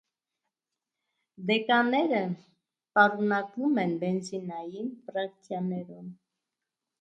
[1.51, 2.21] Դեկանները
[2.99, 6.11] պարունակվում են բենզինային ֆրակցիաներում։